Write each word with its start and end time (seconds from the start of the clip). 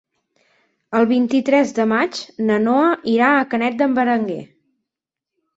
El 0.99 1.05
vint-i-tres 1.11 1.75
de 1.81 1.85
maig 1.93 2.21
na 2.47 2.57
Noa 2.63 2.89
irà 3.17 3.29
a 3.35 3.47
Canet 3.55 3.79
d'en 3.83 3.95
Berenguer. 4.01 4.43